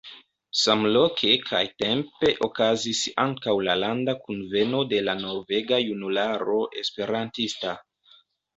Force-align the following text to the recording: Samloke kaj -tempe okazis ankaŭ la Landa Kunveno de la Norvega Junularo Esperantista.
Samloke 0.59 1.33
kaj 1.49 1.59
-tempe 1.81 2.31
okazis 2.47 3.03
ankaŭ 3.25 3.55
la 3.69 3.77
Landa 3.83 4.17
Kunveno 4.23 4.81
de 4.95 5.05
la 5.11 5.17
Norvega 5.21 5.83
Junularo 5.85 6.59
Esperantista. 6.85 7.79